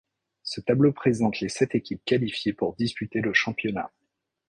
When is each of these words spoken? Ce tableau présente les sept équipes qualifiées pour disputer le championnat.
Ce 0.41 0.59
tableau 0.61 0.91
présente 0.93 1.41
les 1.41 1.49
sept 1.49 1.75
équipes 1.75 2.03
qualifiées 2.05 2.53
pour 2.53 2.73
disputer 2.75 3.21
le 3.21 3.35
championnat. 3.35 3.91